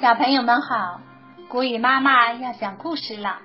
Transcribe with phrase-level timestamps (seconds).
[0.00, 1.02] 小朋友们好，
[1.50, 3.40] 古语妈妈要讲故事了。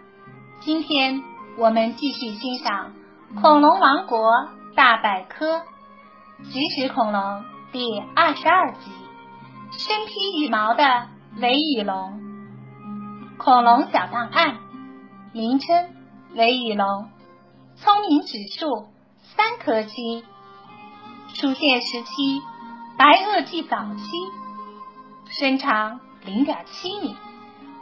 [0.62, 1.21] 今天
[1.57, 2.93] 我们继续欣赏
[3.41, 4.21] 《恐龙王国
[4.73, 5.63] 大百科：
[6.49, 7.21] 即时恐龙》
[7.73, 8.89] 第二十二集
[9.86, 11.09] 《身披羽毛的
[11.41, 12.21] 尾羽龙》。
[13.37, 14.55] 恐龙小档案：
[15.33, 15.89] 名称
[16.35, 17.09] 尾羽龙，
[17.75, 18.87] 聪明指数
[19.35, 20.23] 三颗星，
[21.33, 22.41] 出现时期
[22.97, 24.09] 白垩纪早期，
[25.37, 25.99] 身长。
[26.26, 27.15] 零点七米，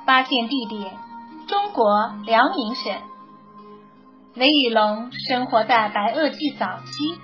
[0.06, 0.98] 发现地点
[1.48, 2.94] 中国辽宁省。
[4.34, 7.20] 雷雨龙生活在白垩纪早期，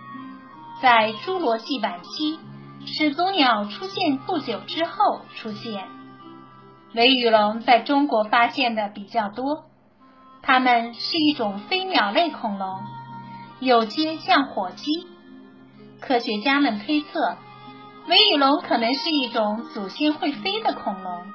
[0.81, 2.39] 在侏罗纪晚期
[2.85, 5.87] 始祖鸟出现不久之后出现。
[6.93, 9.65] 雷雨龙在中国发现的比较多，
[10.41, 12.79] 它们是一种飞鸟类恐龙，
[13.59, 15.07] 有些像火鸡。
[15.99, 17.37] 科学家们推测。
[18.09, 21.31] 尾羽龙可能是一种祖先会飞的恐龙，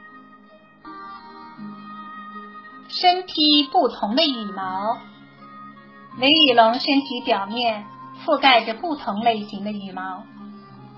[2.89, 4.99] 身披不同的羽毛。
[6.19, 7.85] 尾羽龙身体表面
[8.27, 10.25] 覆盖着不同类型的羽毛，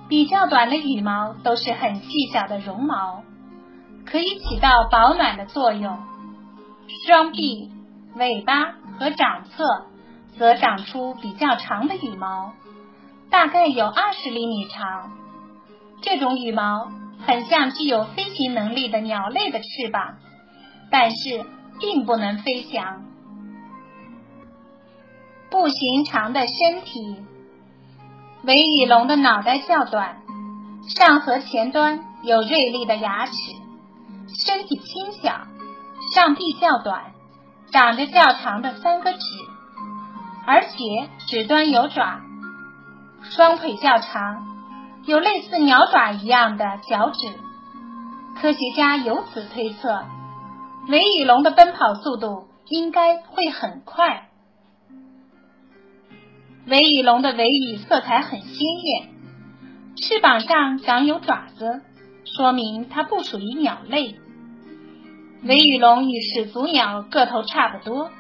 [0.09, 3.23] 比较短的羽毛都是很细小的绒毛，
[4.07, 5.99] 可以起到保暖的作用。
[7.07, 7.71] 双臂、
[8.15, 9.85] 尾巴和掌侧
[10.39, 12.55] 则长出比较长的羽毛，
[13.29, 15.26] 大概有二十厘米长。
[16.03, 16.91] 这种羽毛
[17.27, 20.17] 很像具有飞行能力的鸟类的翅膀，
[20.91, 21.45] 但是
[21.81, 23.03] 并不能飞翔。
[25.51, 27.25] 不寻常的身体，
[28.45, 30.19] 尾羽龙的脑袋较短，
[30.89, 33.33] 上颌前端有锐利的牙齿，
[34.45, 35.47] 身体轻小，
[36.15, 37.13] 上臂较短，
[37.73, 39.19] 长着较长的三个趾，
[40.47, 42.21] 而且趾端有爪，
[43.23, 44.56] 双腿较长。
[45.07, 47.29] 有类似鸟爪一样的脚趾，
[48.41, 50.05] 科学家由此推测，
[50.89, 54.31] 尾羽龙的奔跑速度应该会很快。
[56.67, 59.09] 尾羽龙的尾羽色彩很鲜艳，
[59.97, 61.83] 翅膀上长有爪子，
[62.25, 64.17] 说明它不属于鸟类。
[65.45, 68.11] 尾羽龙与始祖鸟个头差不多，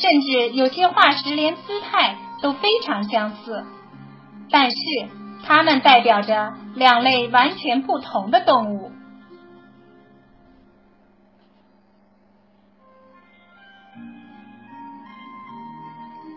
[0.00, 3.64] 甚至有些化石连姿态都非常相似，
[4.48, 4.76] 但是。
[5.44, 8.92] 它们代表着两类完全不同的动物。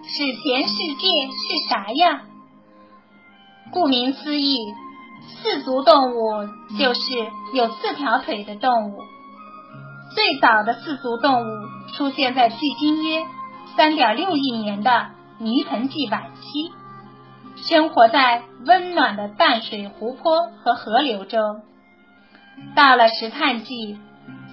[0.04, 2.22] 史前世界是啥样？
[3.72, 4.58] 顾名思义，
[5.42, 6.46] 四足动物
[6.78, 7.02] 就是
[7.54, 8.98] 有四条腿的动物。
[10.14, 11.48] 最早的四足动物
[11.96, 13.26] 出现在距今约
[13.78, 16.81] 三点六亿年的泥盆纪晚期。
[17.68, 21.62] 生活在温暖的淡水湖泊和河流中。
[22.76, 24.00] 到了石炭纪，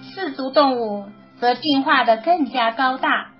[0.01, 1.05] 四足动物
[1.39, 3.31] 则进化的更加高大。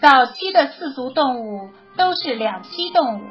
[0.00, 3.22] 早期的四足动物都是两栖动物，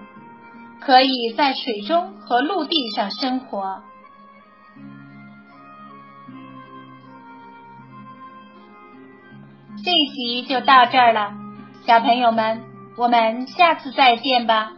[0.79, 3.83] 可以在水中和陆地上生活。
[9.83, 11.33] 这一集就到这儿了，
[11.85, 12.63] 小朋友们，
[12.97, 14.71] 我们下次再见吧。